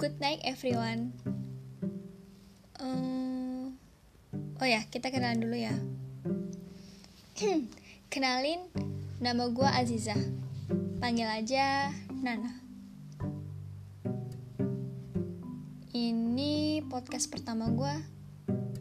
Good 0.00 0.16
night 0.16 0.40
everyone. 0.48 1.12
Um, 2.80 3.76
oh 4.56 4.64
ya, 4.64 4.80
kita 4.88 5.12
kenalan 5.12 5.44
dulu 5.44 5.52
ya. 5.60 5.76
Kenalin, 8.08 8.64
nama 9.20 9.52
gue 9.52 9.68
Aziza. 9.68 10.16
Panggil 11.04 11.28
aja 11.28 11.92
Nana. 12.16 12.48
Ini 15.92 16.80
podcast 16.88 17.28
pertama 17.28 17.68
gue, 17.68 17.94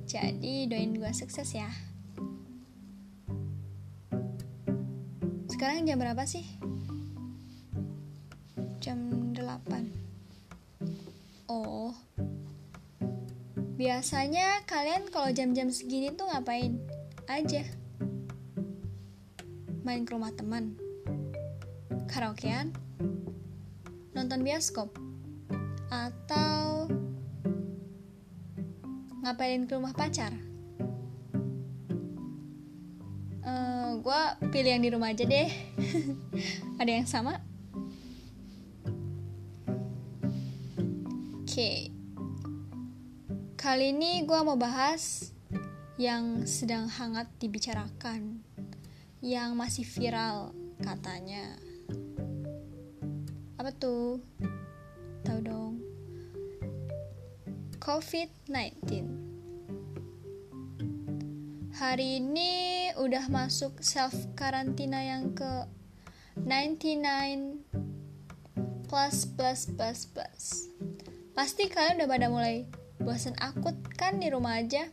jadi 0.07 0.71
doain 0.71 0.95
gue 0.95 1.11
sukses 1.11 1.51
ya. 1.51 1.67
Sekarang 5.51 5.83
jam 5.83 5.99
berapa 5.99 6.23
sih? 6.23 6.47
Jam 8.79 9.35
8 9.35 10.08
Oh, 11.49 11.97
biasanya 13.73 14.61
kalian 14.69 15.09
kalau 15.09 15.33
jam-jam 15.33 15.73
segini 15.73 16.13
tuh 16.13 16.29
ngapain 16.29 16.77
aja? 17.25 17.65
Main 19.81 20.05
ke 20.05 20.13
rumah 20.13 20.29
teman, 20.29 20.77
karaokean, 22.05 22.69
nonton 24.13 24.45
bioskop, 24.45 24.93
atau 25.89 26.85
ngapain 29.25 29.65
ke 29.65 29.73
rumah 29.73 29.97
pacar? 29.97 30.29
Uh, 33.41 33.49
eh, 33.49 33.89
gue 33.97 34.21
pilih 34.53 34.71
yang 34.77 34.85
di 34.85 34.93
rumah 34.93 35.09
aja 35.17 35.25
deh. 35.25 35.49
Ada 36.79 36.91
yang 36.93 37.09
sama? 37.09 37.38
Kali 43.59 43.91
ini 43.91 44.23
gue 44.23 44.39
mau 44.39 44.55
bahas 44.55 45.35
yang 45.99 46.47
sedang 46.47 46.87
hangat 46.87 47.27
dibicarakan, 47.43 48.39
yang 49.19 49.51
masih 49.59 49.83
viral 49.83 50.55
katanya. 50.79 51.59
Apa 53.59 53.75
tuh? 53.75 54.23
Tahu 55.27 55.39
dong. 55.43 55.83
COVID-19. 57.83 58.79
Hari 61.75 62.23
ini 62.23 62.51
udah 62.95 63.27
masuk 63.27 63.83
self 63.83 64.15
karantina 64.39 65.03
yang 65.03 65.35
ke 65.35 65.67
99 66.47 67.59
plus 68.87 69.27
plus 69.35 69.67
plus 69.75 69.99
plus 70.07 70.71
Pasti 71.35 71.67
kalian 71.67 72.03
udah 72.03 72.07
pada 72.07 72.27
mulai 72.31 72.78
bosan 72.99 73.35
akut 73.39 73.75
kan 73.95 74.19
di 74.19 74.27
rumah 74.27 74.59
aja. 74.59 74.87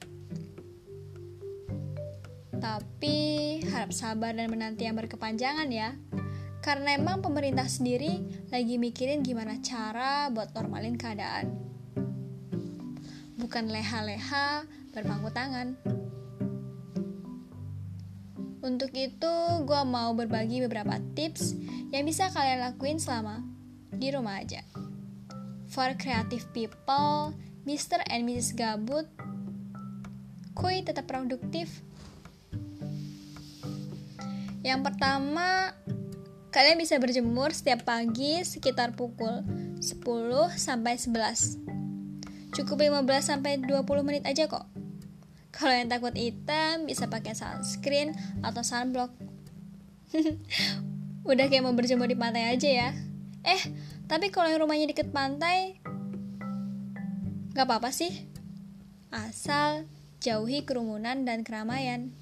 Tapi 2.56 3.16
harap 3.68 3.92
sabar 3.92 4.32
dan 4.32 4.48
menanti 4.48 4.86
yang 4.86 4.96
berkepanjangan 4.96 5.68
ya. 5.68 5.94
Karena 6.64 6.98
emang 6.98 7.22
pemerintah 7.22 7.70
sendiri 7.70 8.26
lagi 8.50 8.78
mikirin 8.78 9.22
gimana 9.22 9.62
cara 9.62 10.26
buat 10.32 10.50
normalin 10.56 10.98
keadaan. 10.98 11.52
Bukan 13.38 13.70
leha-leha 13.70 14.66
berpangku 14.90 15.30
tangan. 15.30 15.78
Untuk 18.66 18.90
itu, 18.98 19.34
gue 19.62 19.82
mau 19.86 20.10
berbagi 20.10 20.58
beberapa 20.66 20.98
tips 21.14 21.54
yang 21.94 22.02
bisa 22.02 22.34
kalian 22.34 22.66
lakuin 22.66 22.98
selama 22.98 23.46
di 23.94 24.10
rumah 24.10 24.42
aja 24.42 24.66
for 25.76 25.92
creative 25.98 26.46
people, 26.56 27.34
Mr. 27.66 27.98
and 28.06 28.30
Mrs. 28.30 28.54
Gabut, 28.54 29.10
kuy 30.54 30.86
tetap 30.86 31.10
produktif. 31.10 31.82
Yang 34.62 34.86
pertama, 34.86 35.74
kalian 36.54 36.78
bisa 36.78 36.94
berjemur 37.02 37.50
setiap 37.50 37.82
pagi 37.82 38.38
sekitar 38.46 38.94
pukul 38.94 39.42
10 39.82 39.98
sampai 40.54 40.94
11. 40.94 42.54
Cukup 42.54 42.78
15 42.78 43.02
sampai 43.34 43.58
20 43.58 43.82
menit 44.06 44.22
aja 44.22 44.46
kok. 44.46 44.70
Kalau 45.50 45.74
yang 45.74 45.90
takut 45.90 46.14
hitam 46.14 46.86
bisa 46.86 47.10
pakai 47.10 47.34
sunscreen 47.34 48.14
atau 48.46 48.62
sunblock. 48.62 49.10
Udah 51.30 51.50
kayak 51.50 51.66
mau 51.66 51.74
berjemur 51.74 52.06
di 52.06 52.14
pantai 52.14 52.46
aja 52.46 52.70
ya. 52.70 52.90
Eh, 53.42 53.62
tapi 54.06 54.30
kalau 54.30 54.54
yang 54.54 54.62
rumahnya 54.62 54.86
deket 54.86 55.10
pantai, 55.10 55.82
gak 57.56 57.72
apa-apa 57.72 57.88
sih. 57.88 58.12
Asal 59.08 59.88
jauhi 60.20 60.68
kerumunan 60.68 61.24
dan 61.24 61.40
keramaian. 61.40 62.12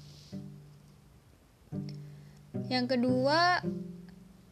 Yang 2.71 2.95
kedua, 2.95 3.59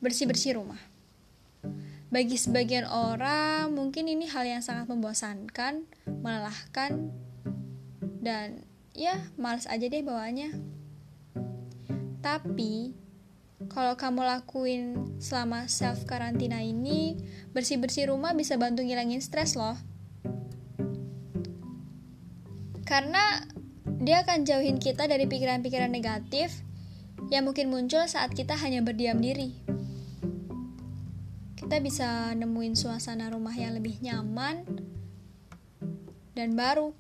bersih-bersih 0.04 0.60
rumah. 0.60 0.78
Bagi 2.12 2.36
sebagian 2.36 2.84
orang, 2.84 3.72
mungkin 3.72 4.12
ini 4.12 4.28
hal 4.28 4.44
yang 4.44 4.60
sangat 4.60 4.92
membosankan, 4.92 5.88
melelahkan, 6.04 7.10
dan 8.20 8.68
ya, 8.92 9.24
males 9.40 9.66
aja 9.72 9.88
deh 9.88 10.04
bawanya. 10.04 10.52
Tapi, 12.20 12.92
kalau 13.72 13.96
kamu 13.96 14.22
lakuin 14.28 15.16
selama 15.24 15.72
self 15.72 16.04
karantina 16.04 16.60
ini, 16.60 17.16
bersih-bersih 17.56 18.12
rumah 18.12 18.36
bisa 18.36 18.60
bantu 18.60 18.84
ngilangin 18.84 19.24
stres 19.24 19.56
loh. 19.56 19.80
Karena 22.84 23.44
dia 24.04 24.24
akan 24.24 24.44
jauhin 24.44 24.80
kita 24.80 25.08
dari 25.08 25.28
pikiran-pikiran 25.28 25.92
negatif 25.92 26.64
yang 27.32 27.48
mungkin 27.48 27.72
muncul 27.72 28.04
saat 28.06 28.36
kita 28.36 28.54
hanya 28.60 28.84
berdiam 28.84 29.18
diri. 29.18 29.56
Kita 31.56 31.80
bisa 31.80 32.36
nemuin 32.36 32.76
suasana 32.76 33.32
rumah 33.32 33.56
yang 33.56 33.74
lebih 33.74 33.98
nyaman 34.04 34.68
dan 36.36 36.54
baru. 36.54 36.92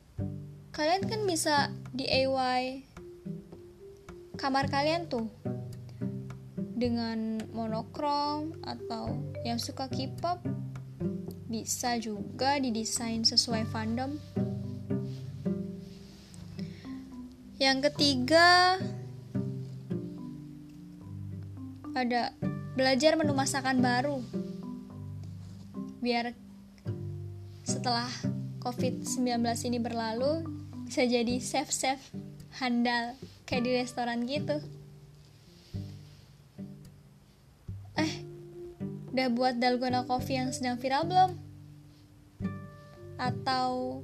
Kalian 0.73 1.05
kan 1.05 1.21
bisa 1.29 1.69
DIY 1.93 2.89
kamar 4.39 4.65
kalian 4.67 5.05
tuh 5.05 5.29
dengan 6.73 7.39
monokrom 7.53 8.57
atau 8.65 9.21
yang 9.45 9.61
suka 9.61 9.87
K-pop 9.87 10.41
bisa 11.47 11.95
juga 12.01 12.57
didesain 12.57 13.21
sesuai 13.21 13.69
fandom. 13.69 14.17
Yang 17.63 17.95
ketiga 17.95 18.75
ada 21.95 22.35
belajar 22.75 23.15
menu 23.15 23.31
masakan 23.31 23.79
baru. 23.79 24.19
Biar 26.03 26.35
setelah 27.63 28.11
COVID-19 28.59 29.47
ini 29.71 29.79
berlalu 29.79 30.43
bisa 30.83 31.07
jadi 31.07 31.39
chef-chef 31.39 32.03
handal 32.59 33.15
kayak 33.47 33.63
di 33.63 33.71
restoran 33.79 34.27
gitu. 34.27 34.59
Udah 39.15 39.27
buat 39.31 39.55
dalgona 39.63 40.03
coffee 40.03 40.35
yang 40.35 40.51
sedang 40.51 40.75
viral 40.75 41.07
belum? 41.07 41.31
Atau 43.15 44.03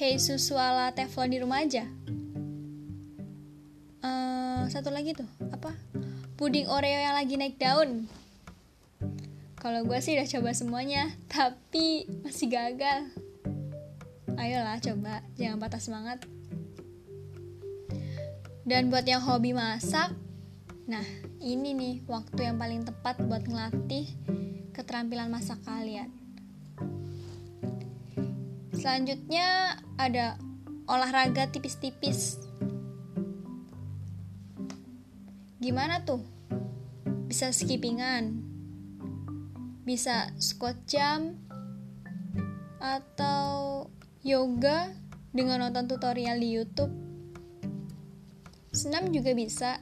pay 0.00 0.16
susu 0.16 0.56
ala 0.56 0.96
teflon 0.96 1.28
di 1.28 1.44
rumah 1.44 1.60
aja? 1.60 1.84
Uh, 4.00 4.64
satu 4.72 4.88
lagi 4.88 5.12
tuh, 5.12 5.28
apa? 5.52 5.76
Puding 6.40 6.72
Oreo 6.72 6.96
yang 7.04 7.12
lagi 7.12 7.36
naik 7.36 7.60
daun. 7.60 8.08
Kalau 9.60 9.84
gue 9.84 10.00
sih 10.00 10.16
udah 10.16 10.24
coba 10.24 10.56
semuanya, 10.56 11.12
tapi 11.28 12.08
masih 12.24 12.48
gagal. 12.48 13.12
Ayolah 14.40 14.80
coba, 14.80 15.20
jangan 15.36 15.60
patah 15.60 15.84
semangat. 15.84 16.24
Dan 18.64 18.88
buat 18.88 19.04
yang 19.04 19.20
hobi 19.20 19.52
masak, 19.52 20.16
Nah, 20.88 21.04
ini 21.44 21.76
nih 21.76 21.94
waktu 22.08 22.48
yang 22.48 22.56
paling 22.56 22.88
tepat 22.88 23.20
buat 23.28 23.44
ngelatih 23.44 24.10
keterampilan 24.72 25.28
masak 25.28 25.60
kalian. 25.62 26.19
Selanjutnya 28.80 29.76
ada 30.00 30.40
olahraga 30.88 31.52
tipis-tipis. 31.52 32.40
Gimana 35.60 36.00
tuh? 36.08 36.24
Bisa 37.28 37.52
skippingan, 37.52 38.40
bisa 39.84 40.32
squat 40.40 40.80
jam, 40.88 41.36
atau 42.80 43.84
yoga 44.24 44.96
dengan 45.36 45.60
nonton 45.68 45.84
tutorial 45.84 46.40
di 46.40 46.48
YouTube. 46.48 46.96
Senam 48.72 49.12
juga 49.12 49.36
bisa, 49.36 49.76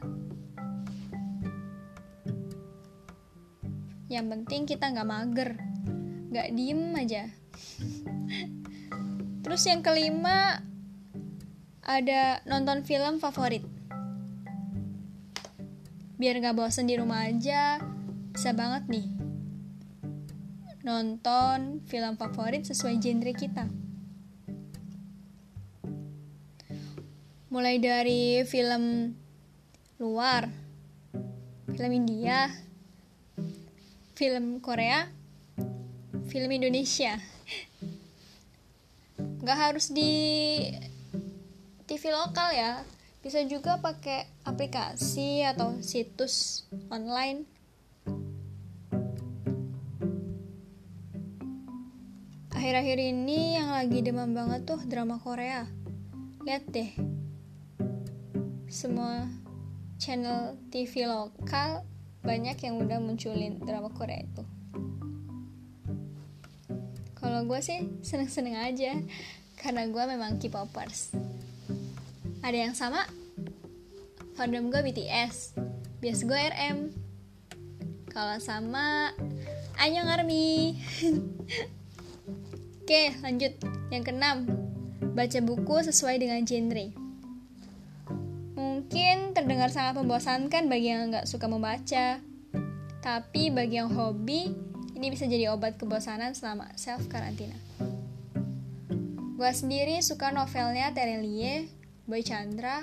Yang 4.09 4.27
penting 4.33 4.62
kita 4.67 4.91
nggak 4.91 5.06
mager. 5.06 5.50
gak 6.29 6.53
diem 6.53 6.93
aja 6.93 7.38
terus 9.49 9.65
yang 9.65 9.81
kelima 9.81 10.61
ada 11.81 12.45
nonton 12.45 12.85
film 12.85 13.17
favorit. 13.17 13.65
Biar 16.21 16.37
gak 16.45 16.53
bosen 16.53 16.85
di 16.85 17.00
rumah 17.00 17.25
aja 17.25 17.81
bisa 18.29 18.53
banget 18.53 18.85
nih 18.93 19.09
nonton 20.85 21.81
film 21.89 22.21
favorit 22.21 22.69
sesuai 22.69 23.00
genre 23.00 23.33
kita. 23.33 23.65
Mulai 27.49 27.81
dari 27.81 28.45
film 28.45 29.17
luar 29.97 30.45
film 31.73 31.93
India 31.97 32.53
film 34.12 34.61
Korea 34.61 35.09
film 36.29 36.53
Indonesia 36.53 37.17
nggak 39.43 39.58
harus 39.58 39.90
di 39.94 40.11
TV 41.87 42.02
lokal 42.11 42.52
ya. 42.55 42.82
Bisa 43.19 43.43
juga 43.46 43.82
pakai 43.82 44.31
aplikasi 44.46 45.43
atau 45.43 45.82
situs 45.82 46.67
online. 46.90 47.44
Akhir-akhir 52.55 52.99
ini 52.99 53.58
yang 53.58 53.70
lagi 53.70 54.02
demam 54.02 54.35
banget 54.35 54.67
tuh 54.67 54.81
drama 54.87 55.19
Korea. 55.19 55.67
Lihat 56.46 56.64
deh. 56.70 56.90
Semua 58.69 59.26
channel 59.99 60.55
TV 60.70 61.08
lokal 61.08 61.82
banyak 62.23 62.58
yang 62.62 62.79
udah 62.79 62.99
munculin 63.00 63.58
drama 63.62 63.90
Korea 63.90 64.23
itu 64.23 64.44
kalau 67.19 67.44
gue 67.44 67.61
sih 67.61 67.87
seneng-seneng 68.00 68.56
aja 68.59 68.99
karena 69.59 69.87
gue 69.91 70.05
memang 70.06 70.38
K-popers 70.38 71.12
ada 72.43 72.56
yang 72.56 72.73
sama 72.73 73.05
fandom 74.38 74.70
gue 74.70 74.81
BTS 74.81 75.59
bias 75.99 76.23
gue 76.23 76.38
RM 76.38 76.94
kalau 78.09 78.38
sama 78.43 79.15
Anyong 79.79 80.11
Army 80.11 80.79
Oke, 82.88 83.12
lanjut. 83.21 83.53
Yang 83.93 84.03
keenam, 84.09 84.49
baca 85.12 85.38
buku 85.44 85.76
sesuai 85.85 86.25
dengan 86.25 86.41
genre. 86.49 86.88
Mungkin 88.56 89.37
terdengar 89.37 89.69
sangat 89.69 90.00
membosankan 90.00 90.73
bagi 90.73 90.88
yang 90.88 91.12
nggak 91.12 91.29
suka 91.29 91.53
membaca. 91.53 92.17
Tapi 93.05 93.53
bagi 93.53 93.76
yang 93.76 93.93
hobi, 93.93 94.56
ini 94.99 95.15
bisa 95.15 95.31
jadi 95.31 95.55
obat 95.55 95.79
kebosanan 95.79 96.35
selama 96.35 96.67
self 96.75 97.06
karantina. 97.06 97.55
Gua 99.39 99.55
sendiri 99.55 100.03
suka 100.03 100.35
novelnya 100.35 100.91
Terelie, 100.91 101.71
Boy 102.03 102.27
Chandra, 102.27 102.83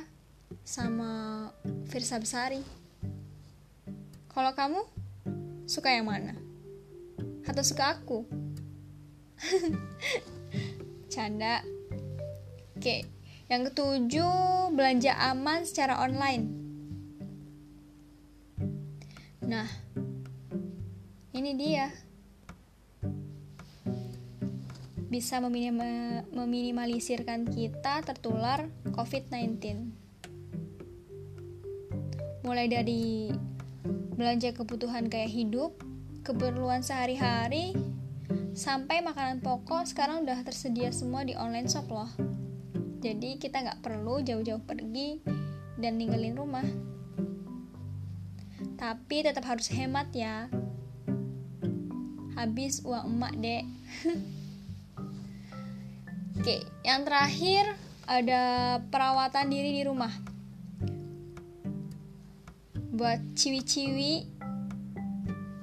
sama 0.63 1.51
Firsa 1.91 2.15
Besari. 2.15 2.63
Kalau 4.31 4.55
kamu, 4.55 4.79
suka 5.67 5.91
yang 5.91 6.07
mana? 6.07 6.31
Atau 7.43 7.67
suka 7.67 7.99
aku? 7.99 8.23
Canda. 11.11 11.59
Oke, 12.79 13.03
yang 13.51 13.67
ketujuh, 13.67 14.71
belanja 14.71 15.11
aman 15.35 15.67
secara 15.67 15.99
online. 15.99 16.47
Nah, 19.43 19.67
ini 21.35 21.51
dia. 21.59 22.04
Bisa 25.05 25.37
meminimalisirkan 25.37 27.45
kita 27.45 28.01
tertular 28.01 28.65
COVID-19. 28.89 29.61
Mulai 32.41 32.65
dari 32.69 33.29
belanja 34.17 34.53
kebutuhan 34.55 35.11
kayak 35.11 35.29
hidup, 35.29 35.77
keperluan 36.25 36.81
sehari-hari, 36.81 37.75
sampai 38.55 39.03
makanan 39.03 39.43
pokok 39.43 39.83
sekarang 39.85 40.23
udah 40.23 40.41
tersedia 40.41 40.89
semua 40.89 41.27
di 41.27 41.37
online 41.37 41.69
shop 41.69 41.91
loh. 41.91 42.09
Jadi 43.03 43.37
kita 43.37 43.61
nggak 43.61 43.85
perlu 43.85 44.25
jauh-jauh 44.25 44.63
pergi 44.65 45.21
dan 45.77 46.01
ninggalin 46.01 46.33
rumah. 46.33 46.65
Tapi 48.79 49.21
tetap 49.21 49.45
harus 49.45 49.69
hemat 49.69 50.09
ya. 50.15 50.49
Habis 52.33 52.81
uang 52.81 53.05
emak 53.15 53.33
dek 53.39 53.63
oke 56.35 56.55
yang 56.83 57.07
terakhir 57.07 57.73
ada 58.05 58.77
perawatan 58.93 59.49
diri 59.49 59.81
di 59.81 59.83
rumah. 59.83 60.13
Buat 62.95 63.19
ciwi-ciwi 63.35 64.13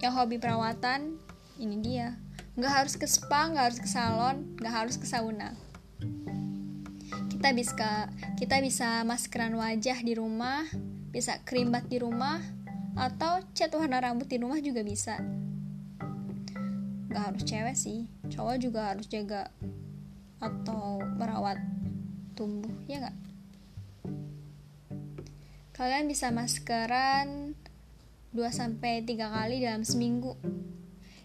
yang 0.03 0.13
hobi 0.13 0.37
perawatan 0.37 1.17
ini 1.63 1.77
dia. 1.81 2.19
Nggak 2.59 2.73
harus 2.73 2.95
ke 2.99 3.07
spa 3.09 3.49
nggak 3.49 3.65
harus 3.73 3.81
ke 3.81 3.89
salon 3.89 4.45
nggak 4.59 4.75
harus 4.75 4.97
ke 4.99 5.07
sauna. 5.07 5.55
Kita 7.31 7.55
bisa 7.55 8.11
kita 8.37 8.59
bisa 8.61 9.07
maskeran 9.07 9.55
wajah 9.57 9.99
di 10.03 10.13
rumah 10.19 10.67
bisa 11.13 11.41
krimbat 11.45 11.87
di 11.93 12.01
rumah 12.01 12.41
atau 12.97 13.41
cat 13.53 13.73
warna 13.73 14.01
rambut 14.01 14.29
di 14.29 14.41
rumah 14.41 14.61
juga 14.61 14.85
bisa. 14.85 15.21
Nggak 17.09 17.25
harus 17.33 17.43
cewek 17.45 17.77
sih 17.77 18.09
cowok 18.33 18.57
juga 18.59 18.81
harus 18.93 19.07
jaga 19.07 19.53
atau 20.43 20.99
merawat 21.17 21.63
tumbuh 22.35 22.75
ya 22.91 23.07
nggak 23.07 23.17
kalian 25.79 26.11
bisa 26.11 26.35
maskeran 26.35 27.55
2-3 28.35 29.07
kali 29.07 29.63
dalam 29.63 29.87
seminggu 29.87 30.35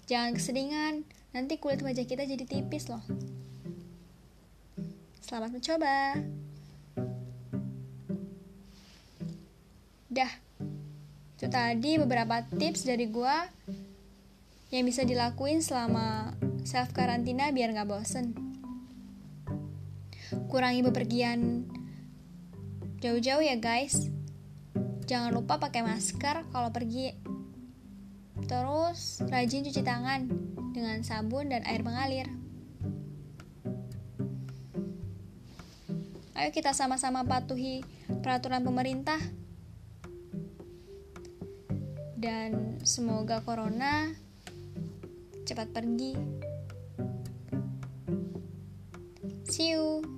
jangan 0.05 0.37
keseringan 0.37 1.03
Nanti 1.37 1.61
kulit 1.61 1.85
wajah 1.85 2.01
kita 2.01 2.25
jadi 2.25 2.49
tipis 2.49 2.89
loh. 2.89 3.05
Selamat 5.21 5.53
mencoba. 5.53 6.17
Dah. 10.09 10.33
Itu 11.38 11.45
tadi 11.53 12.01
beberapa 12.01 12.41
tips 12.57 12.89
dari 12.89 13.05
gua 13.12 13.45
yang 14.74 14.89
bisa 14.89 15.05
dilakuin 15.05 15.62
selama 15.62 16.33
self 16.65 16.89
karantina 16.95 17.53
biar 17.53 17.75
nggak 17.75 17.86
bosen. 17.86 18.47
Kurangi 20.51 20.84
bepergian 20.84 21.67
jauh-jauh 23.00 23.43
ya 23.43 23.55
guys. 23.62 24.12
Jangan 25.07 25.31
lupa 25.31 25.62
pakai 25.62 25.88
masker 25.88 26.51
kalau 26.51 26.69
pergi. 26.75 27.15
Terus 28.48 29.24
rajin 29.27 29.63
cuci 29.63 29.81
tangan 29.84 30.27
dengan 30.75 31.00
sabun 31.03 31.51
dan 31.51 31.63
air 31.63 31.81
mengalir. 31.84 32.27
Ayo 36.38 36.53
kita 36.53 36.75
sama-sama 36.75 37.25
patuhi 37.25 37.81
peraturan 38.22 38.62
pemerintah. 38.62 39.17
Dan 42.17 42.77
semoga 42.84 43.41
corona 43.41 44.12
cepat 45.48 45.72
pergi. 45.72 46.13
See 49.48 49.72
you. 49.74 50.16